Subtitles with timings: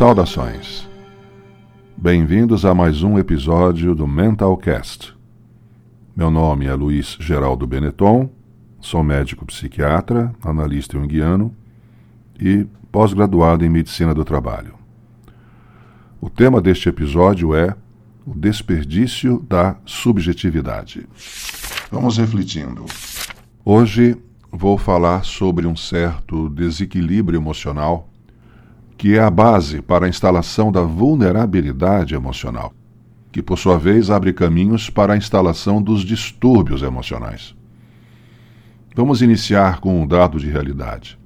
[0.00, 0.88] Saudações.
[1.94, 5.14] Bem-vindos a mais um episódio do Mentalcast.
[6.16, 8.30] Meu nome é Luiz Geraldo Benetton,
[8.80, 11.54] sou médico psiquiatra, analista junguiano
[12.40, 14.72] e pós-graduado em medicina do trabalho.
[16.18, 17.76] O tema deste episódio é
[18.24, 21.06] o desperdício da subjetividade.
[21.92, 22.86] Vamos refletindo.
[23.62, 24.16] Hoje
[24.50, 28.09] vou falar sobre um certo desequilíbrio emocional
[29.00, 32.70] que é a base para a instalação da vulnerabilidade emocional,
[33.32, 37.56] que por sua vez abre caminhos para a instalação dos distúrbios emocionais.
[38.94, 41.18] Vamos iniciar com um dado de realidade.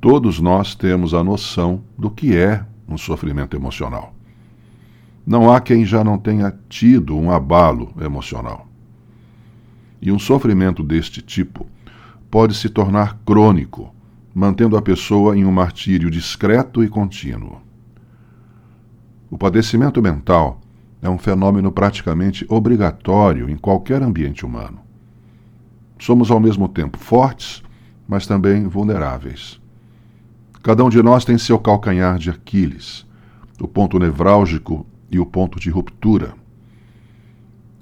[0.00, 4.12] Todos nós temos a noção do que é um sofrimento emocional.
[5.24, 8.66] Não há quem já não tenha tido um abalo emocional.
[10.02, 11.64] E um sofrimento deste tipo
[12.28, 13.94] pode se tornar crônico
[14.38, 17.60] mantendo a pessoa em um martírio discreto e contínuo.
[19.28, 20.60] O padecimento mental
[21.02, 24.78] é um fenômeno praticamente obrigatório em qualquer ambiente humano.
[25.98, 27.64] Somos ao mesmo tempo fortes,
[28.06, 29.60] mas também vulneráveis.
[30.62, 33.04] Cada um de nós tem seu calcanhar de Aquiles,
[33.60, 36.32] o ponto nevrálgico e o ponto de ruptura.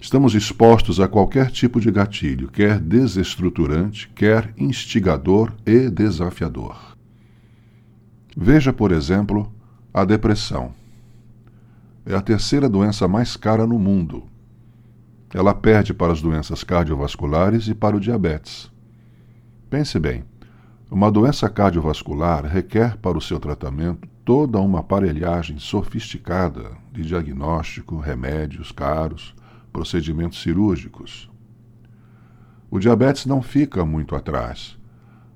[0.07, 6.97] Estamos expostos a qualquer tipo de gatilho, quer desestruturante, quer instigador e desafiador.
[8.37, 9.53] Veja, por exemplo,
[9.93, 10.73] a depressão.
[12.07, 14.23] É a terceira doença mais cara no mundo.
[15.35, 18.71] Ela perde para as doenças cardiovasculares e para o diabetes.
[19.69, 20.23] Pense bem:
[20.89, 28.71] uma doença cardiovascular requer para o seu tratamento toda uma aparelhagem sofisticada de diagnóstico, remédios
[28.71, 29.35] caros
[29.77, 31.29] procedimentos cirúrgicos.
[32.71, 34.79] O diabetes não fica muito atrás,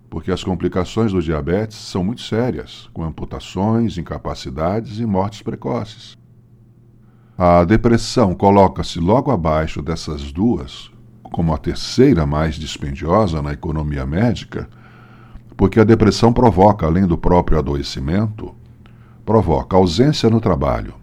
[0.09, 6.17] porque as complicações do diabetes são muito sérias, com amputações, incapacidades e mortes precoces.
[7.37, 10.91] A depressão coloca-se logo abaixo dessas duas,
[11.23, 14.71] como a terceira mais dispendiosa na economia médica,
[15.55, 18.55] porque a depressão provoca, além do próprio adoecimento,
[19.23, 20.95] provoca ausência no trabalho,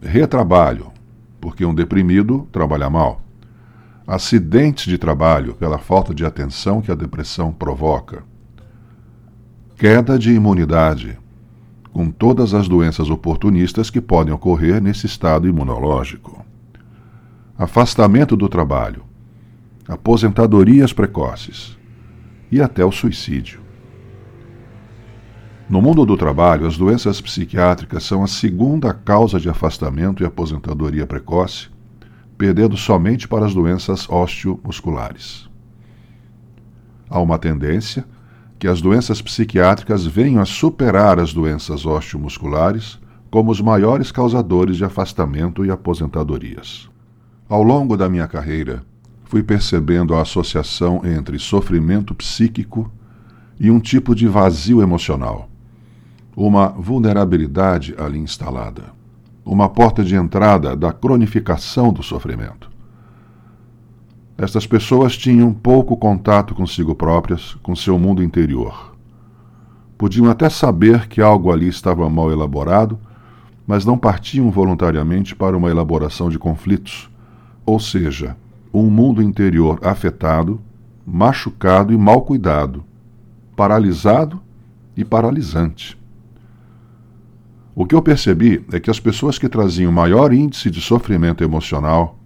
[0.00, 0.89] retrabalho,
[1.40, 3.22] porque um deprimido trabalha mal.
[4.06, 8.24] Acidentes de trabalho pela falta de atenção que a depressão provoca.
[9.76, 11.18] Queda de imunidade,
[11.92, 16.44] com todas as doenças oportunistas que podem ocorrer nesse estado imunológico.
[17.56, 19.02] Afastamento do trabalho,
[19.88, 21.76] aposentadorias precoces
[22.50, 23.69] e até o suicídio.
[25.70, 31.06] No mundo do trabalho, as doenças psiquiátricas são a segunda causa de afastamento e aposentadoria
[31.06, 31.68] precoce,
[32.36, 35.48] perdendo somente para as doenças osteomusculares.
[37.08, 38.04] Há uma tendência
[38.58, 42.98] que as doenças psiquiátricas venham a superar as doenças osteomusculares
[43.30, 46.90] como os maiores causadores de afastamento e aposentadorias.
[47.48, 48.82] Ao longo da minha carreira,
[49.22, 52.90] fui percebendo a associação entre sofrimento psíquico
[53.60, 55.49] e um tipo de vazio emocional
[56.36, 58.84] uma vulnerabilidade ali instalada,
[59.44, 62.70] uma porta de entrada da cronificação do sofrimento.
[64.38, 68.96] Estas pessoas tinham pouco contato consigo próprias, com seu mundo interior.
[69.98, 72.98] Podiam até saber que algo ali estava mal elaborado,
[73.66, 77.10] mas não partiam voluntariamente para uma elaboração de conflitos,
[77.66, 78.34] ou seja,
[78.72, 80.58] um mundo interior afetado,
[81.06, 82.82] machucado e mal cuidado,
[83.54, 84.40] paralisado
[84.96, 85.99] e paralisante.
[87.80, 92.18] O que eu percebi é que as pessoas que traziam maior índice de sofrimento emocional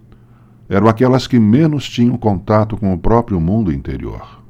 [0.67, 4.43] eram aquelas que menos tinham contato com o próprio mundo interior.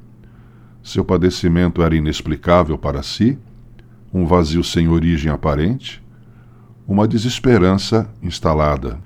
[0.82, 3.38] Seu padecimento era inexplicável para si,
[4.12, 6.02] um vazio sem origem aparente,
[6.88, 8.98] uma desesperança instalada.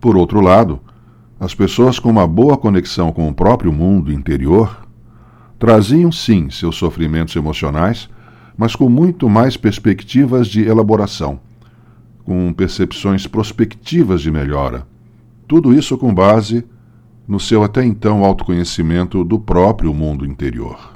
[0.00, 0.78] Por outro lado,
[1.40, 4.86] as pessoas com uma boa conexão com o próprio mundo interior
[5.58, 8.08] traziam sim seus sofrimentos emocionais
[8.60, 11.40] mas com muito mais perspectivas de elaboração,
[12.24, 14.86] com percepções prospectivas de melhora.
[15.48, 16.62] Tudo isso com base
[17.26, 20.92] no seu até então autoconhecimento do próprio mundo interior.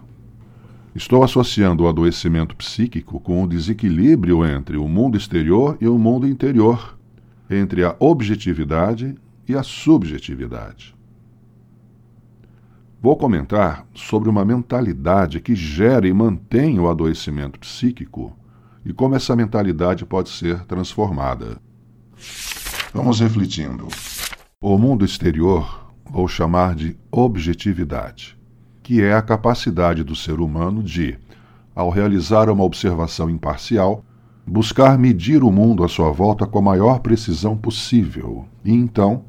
[0.95, 6.29] Estou associando o adoecimento psíquico com o desequilíbrio entre o mundo exterior e o mundo
[6.29, 6.99] interior,
[7.49, 9.15] entre a objetividade
[9.49, 10.94] e a subjetividade.
[13.05, 18.33] Vou comentar sobre uma mentalidade que gera e mantém o adoecimento psíquico
[18.83, 21.61] e como essa mentalidade pode ser transformada.
[22.95, 23.89] Vamos refletindo.
[24.59, 28.39] O mundo exterior vou chamar de objetividade,
[28.83, 31.19] que é a capacidade do ser humano de,
[31.75, 34.03] ao realizar uma observação imparcial,
[34.47, 39.27] buscar medir o mundo à sua volta com a maior precisão possível e então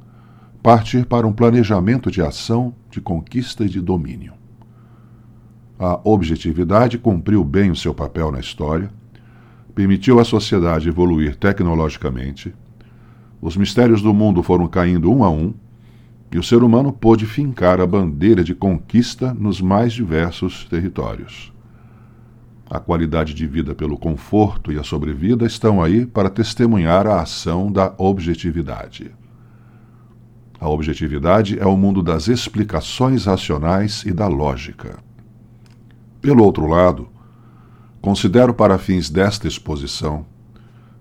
[0.63, 4.33] partir para um planejamento de ação, de conquista e de domínio.
[5.77, 8.89] A objetividade cumpriu bem o seu papel na história,
[9.73, 12.53] permitiu à sociedade evoluir tecnologicamente,
[13.41, 15.53] os mistérios do mundo foram caindo um a um
[16.31, 21.53] e o ser humano pôde fincar a bandeira de conquista nos mais diversos territórios.
[22.69, 27.69] A qualidade de vida pelo conforto e a sobrevida estão aí para testemunhar a ação
[27.69, 29.11] da objetividade.
[30.59, 34.97] A objetividade é o mundo das explicações racionais e da lógica.
[36.21, 37.09] Pelo outro lado,
[38.01, 40.25] considero para fins desta exposição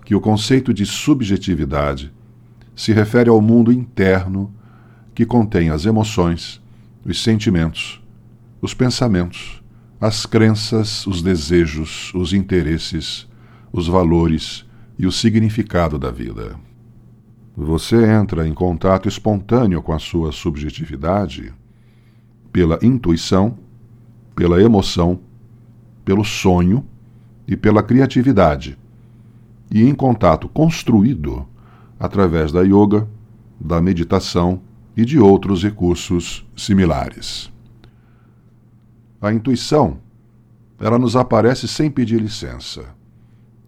[0.04, 2.12] que o conceito de subjetividade
[2.76, 4.52] se refere ao mundo interno
[5.14, 6.60] que contém as emoções,
[7.04, 8.02] os sentimentos,
[8.60, 9.62] os pensamentos,
[10.00, 13.26] as crenças, os desejos, os interesses,
[13.72, 14.64] os valores
[14.98, 16.56] e o significado da vida.
[17.56, 21.54] Você entra em contato espontâneo com a sua subjetividade
[22.52, 23.56] pela intuição,
[24.34, 25.20] pela emoção,
[26.04, 26.84] pelo sonho
[27.46, 28.76] e pela criatividade,
[29.70, 31.46] e em contato construído
[31.98, 33.08] através da yoga,
[33.60, 34.60] da meditação
[34.96, 37.52] e de outros recursos similares.
[39.20, 39.98] A intuição,
[40.80, 42.84] ela nos aparece sem pedir licença.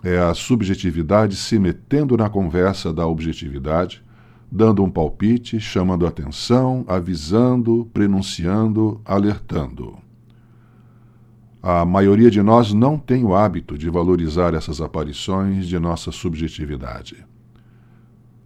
[0.04, 4.04] É a subjetividade se metendo na conversa da objetividade,
[4.50, 9.98] dando um palpite, chamando atenção, avisando, prenunciando, alertando.
[11.62, 17.26] A maioria de nós não tem o hábito de valorizar essas aparições de nossa subjetividade.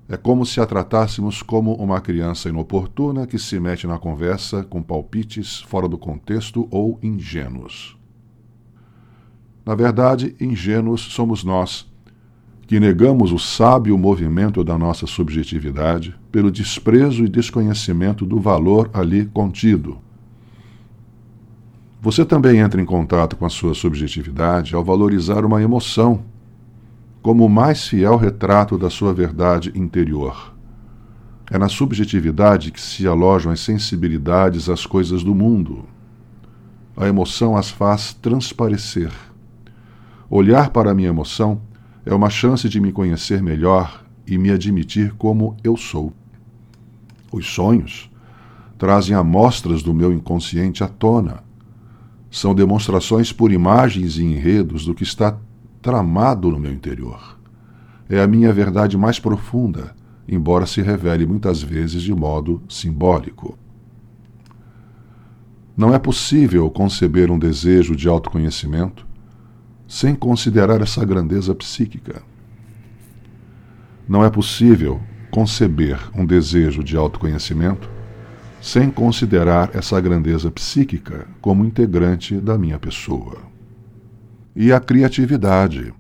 [0.09, 4.83] É como se a tratássemos como uma criança inoportuna que se mete na conversa com
[4.83, 8.00] palpites fora do contexto ou ingênuos.
[9.65, 11.87] Na verdade, ingênuos somos nós,
[12.67, 19.27] que negamos o sábio movimento da nossa subjetividade pelo desprezo e desconhecimento do valor ali
[19.27, 19.99] contido.
[22.01, 26.25] Você também entra em contato com a sua subjetividade ao valorizar uma emoção
[27.23, 30.55] como o mais fiel retrato da sua verdade interior.
[31.51, 35.85] É na subjetividade que se alojam as sensibilidades às coisas do mundo.
[36.97, 39.11] A emoção as faz transparecer.
[40.33, 41.61] Olhar para a minha emoção
[42.07, 46.13] é uma chance de me conhecer melhor e me admitir como eu sou.
[47.33, 48.09] Os sonhos
[48.79, 51.43] trazem amostras do meu inconsciente à tona.
[52.31, 55.37] São demonstrações por imagens e enredos do que está
[55.83, 57.37] tramado no meu interior.
[58.09, 59.97] É a minha verdade mais profunda,
[60.29, 63.59] embora se revele muitas vezes de modo simbólico.
[65.77, 69.10] Não é possível conceber um desejo de autoconhecimento
[69.91, 72.23] sem considerar essa grandeza psíquica.
[74.09, 75.03] Não é possível
[75.33, 77.91] conceber um desejo de autoconhecimento
[78.63, 83.51] sem considerar essa grandeza psíquica como integrante da minha pessoa
[84.55, 85.93] e a criatividade,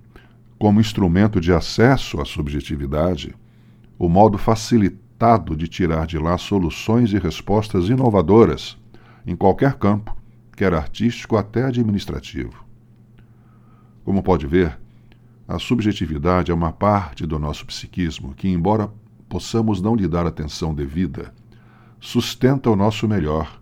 [0.57, 3.35] como instrumento de acesso à subjetividade,
[3.99, 8.79] o modo facilitado de tirar de lá soluções e respostas inovadoras
[9.27, 10.17] em qualquer campo,
[10.57, 12.70] quer artístico até administrativo.
[14.05, 14.79] Como pode ver,
[15.47, 18.90] a subjetividade é uma parte do nosso psiquismo que, embora
[19.28, 21.35] possamos não lhe dar atenção devida,
[22.00, 23.61] sustenta o nosso melhor,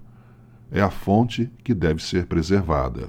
[0.71, 3.09] é a fonte que deve ser preservada.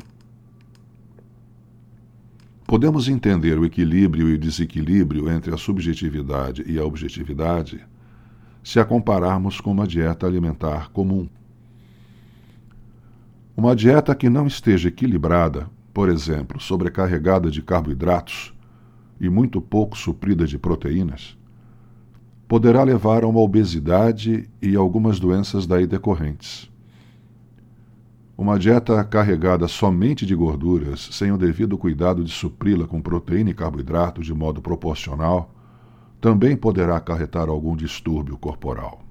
[2.66, 7.84] Podemos entender o equilíbrio e o desequilíbrio entre a subjetividade e a objetividade
[8.64, 11.28] se a compararmos com uma dieta alimentar comum.
[13.58, 18.54] Uma dieta que não esteja equilibrada, por exemplo, sobrecarregada de carboidratos
[19.20, 21.38] e muito pouco suprida de proteínas,
[22.48, 26.70] poderá levar a uma obesidade e algumas doenças daí decorrentes.
[28.38, 33.54] Uma dieta carregada somente de gorduras, sem o devido cuidado de supri-la com proteína e
[33.54, 35.54] carboidrato de modo proporcional,
[36.22, 39.02] também poderá acarretar algum distúrbio corporal.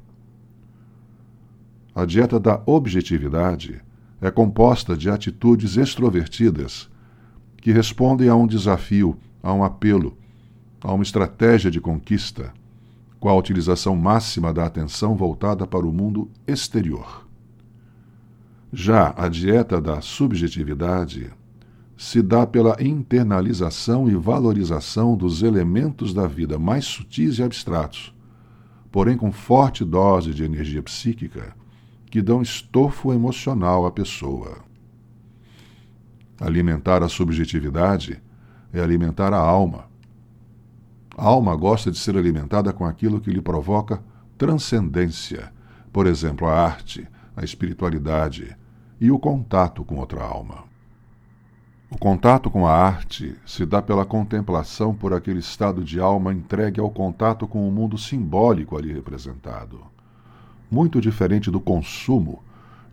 [1.94, 3.82] A dieta da objetividade
[4.20, 6.88] é composta de atitudes extrovertidas
[7.56, 10.16] que respondem a um desafio, a um apelo,
[10.80, 12.52] a uma estratégia de conquista,
[13.20, 17.26] com a utilização máxima da atenção voltada para o mundo exterior.
[18.72, 21.30] Já a dieta da subjetividade
[21.96, 28.14] se dá pela internalização e valorização dos elementos da vida mais sutis e abstratos,
[28.92, 31.57] porém com forte dose de energia psíquica
[32.10, 34.58] que dão estofo emocional à pessoa.
[36.40, 38.22] Alimentar a subjetividade
[38.72, 39.88] é alimentar a alma,
[41.18, 44.00] A alma gosta de ser alimentada com aquilo que lhe provoca
[44.36, 45.52] transcendência,
[45.92, 48.56] por exemplo, a arte, a espiritualidade
[49.00, 50.62] e o contato com outra alma.
[51.90, 56.78] O contato com a arte se dá pela contemplação por aquele estado de alma entregue
[56.78, 59.80] ao contato com o mundo simbólico ali representado.
[60.70, 62.42] Muito diferente do consumo,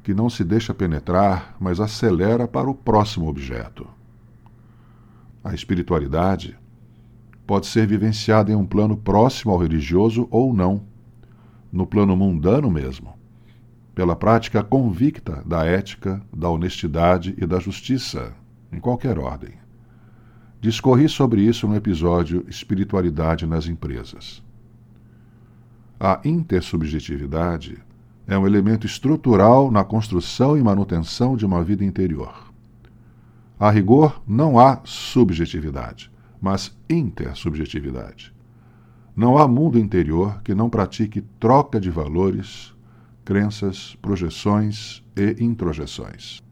[0.04, 3.88] que não se deixa penetrar, mas acelera para o próximo objeto.
[5.44, 6.58] A espiritualidade
[7.46, 10.82] pode ser vivenciada em um plano próximo ao religioso ou não,
[11.72, 13.14] no plano mundano mesmo,
[13.94, 18.34] pela prática convicta da ética, da honestidade e da justiça
[18.72, 19.54] em qualquer ordem.
[20.62, 24.45] Discorri sobre isso no episódio Espiritualidade nas Empresas.
[26.00, 27.78] A intersubjetividade
[28.28, 32.52] é um elemento estrutural na construção e manutenção de uma vida interior.
[33.58, 36.12] A rigor, não há subjetividade,
[36.42, 38.34] mas intersubjetividade.
[39.16, 42.76] Não há mundo interior que não pratique troca de valores,
[43.24, 46.44] crenças, projeções e introjeções.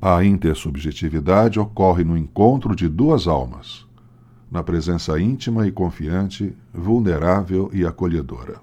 [0.00, 3.86] A intersubjetividade ocorre no encontro de duas almas,
[4.50, 8.60] na presença íntima e confiante, vulnerável e acolhedora.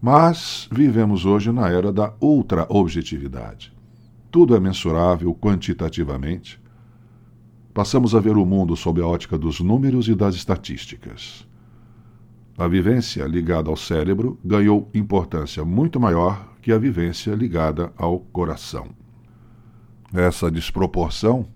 [0.00, 3.72] Mas vivemos hoje na era da ultra-objetividade.
[4.30, 6.60] Tudo é mensurável quantitativamente.
[7.72, 11.48] Passamos a ver o mundo sob a ótica dos números e das estatísticas.
[12.58, 18.88] A vivência ligada ao cérebro ganhou importância muito maior que a vivência ligada ao coração.
[20.12, 21.46] Essa desproporção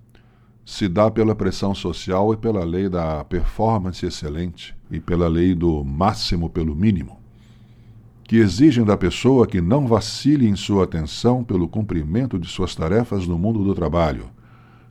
[0.68, 5.82] se dá pela pressão social e pela lei da performance excelente e pela lei do
[5.82, 7.18] máximo pelo mínimo,
[8.22, 13.26] que exigem da pessoa que não vacile em sua atenção pelo cumprimento de suas tarefas
[13.26, 14.28] no mundo do trabalho,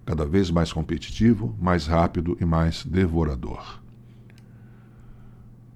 [0.03, 3.79] cada vez mais competitivo, mais rápido e mais devorador.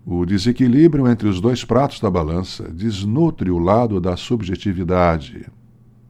[0.03, 5.47] O desequilíbrio entre os dois pratos da balança desnutre o lado da subjetividade,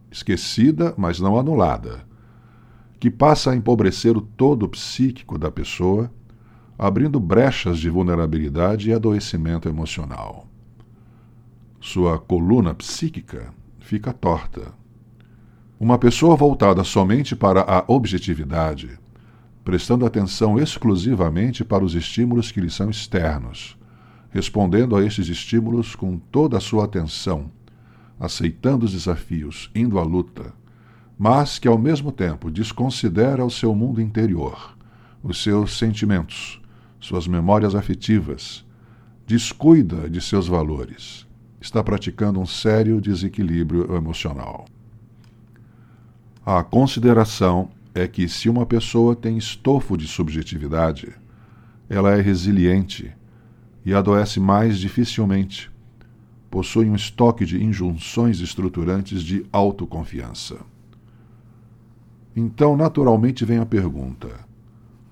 [0.09, 2.09] esquecida, mas não anulada,
[3.01, 6.11] que passa a empobrecer o todo psíquico da pessoa,
[6.77, 10.45] abrindo brechas de vulnerabilidade e adoecimento emocional.
[11.79, 14.71] Sua coluna psíquica fica torta.
[15.79, 18.99] Uma pessoa voltada somente para a objetividade,
[19.63, 23.75] prestando atenção exclusivamente para os estímulos que lhe são externos,
[24.29, 27.49] respondendo a estes estímulos com toda a sua atenção
[28.21, 30.53] aceitando os desafios, indo à luta,
[31.23, 34.75] mas que ao mesmo tempo desconsidera o seu mundo interior,
[35.21, 36.59] os seus sentimentos,
[36.99, 38.65] suas memórias afetivas,
[39.27, 41.27] descuida de seus valores,
[41.61, 44.65] está praticando um sério desequilíbrio emocional.
[46.43, 51.13] A consideração é que se uma pessoa tem estofo de subjetividade,
[51.87, 53.13] ela é resiliente
[53.85, 55.69] e adoece mais dificilmente
[56.49, 60.57] possui um estoque de injunções estruturantes de autoconfiança.
[62.35, 64.29] Então, naturalmente, vem a pergunta: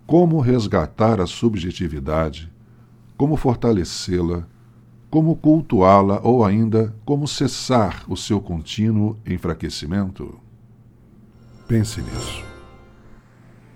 [0.06, 2.52] como resgatar a subjetividade?
[3.18, 4.48] Como fortalecê-la?
[5.10, 10.40] Como cultuá-la ou ainda como cessar o seu contínuo enfraquecimento?
[11.68, 12.44] Pense nisso.